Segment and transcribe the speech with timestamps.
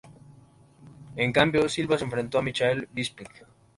[1.15, 3.27] En cambio, Silva se enfrentó a Michael Bisping.